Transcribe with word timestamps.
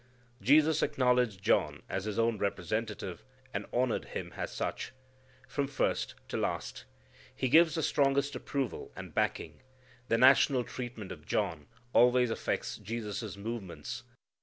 Jesus 0.41 0.81
acknowledged 0.81 1.43
John 1.43 1.83
as 1.87 2.05
His 2.05 2.17
own 2.17 2.39
representative, 2.39 3.23
and 3.53 3.67
honored 3.71 4.05
him 4.05 4.33
as 4.35 4.51
such, 4.51 4.93
from 5.47 5.67
first 5.67 6.15
to 6.29 6.37
last. 6.37 6.85
He 7.35 7.49
gives 7.49 7.77
him 7.77 7.81
the 7.81 7.83
strongest 7.83 8.35
approval 8.35 8.91
and 8.95 9.13
backing. 9.13 9.61
The 10.07 10.17
national 10.17 10.63
treatment 10.63 11.11
of 11.11 11.27
John 11.27 11.67
always 11.93 12.31
affects 12.31 12.77
Jesus' 12.79 13.37
movements. 13.37 14.01